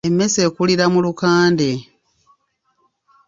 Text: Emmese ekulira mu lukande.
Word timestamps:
Emmese 0.07 0.39
ekulira 0.47 0.85
mu 0.93 0.99
lukande. 1.05 1.71